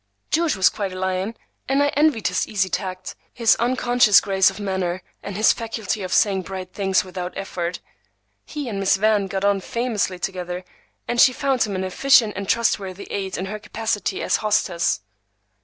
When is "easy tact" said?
2.47-3.13